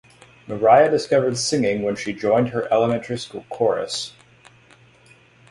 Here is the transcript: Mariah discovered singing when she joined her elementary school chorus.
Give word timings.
Mariah 0.47 0.89
discovered 0.89 1.37
singing 1.37 1.83
when 1.83 1.95
she 1.95 2.11
joined 2.11 2.47
her 2.49 2.67
elementary 2.73 3.19
school 3.19 3.45
chorus. 3.51 4.13